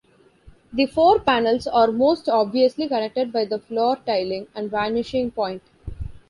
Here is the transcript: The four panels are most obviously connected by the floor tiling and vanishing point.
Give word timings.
The 0.73 0.87
four 0.87 1.19
panels 1.19 1.67
are 1.67 1.91
most 1.91 2.27
obviously 2.27 2.87
connected 2.87 3.31
by 3.31 3.45
the 3.45 3.59
floor 3.59 3.97
tiling 4.03 4.47
and 4.55 4.71
vanishing 4.71 5.29
point. 5.29 5.61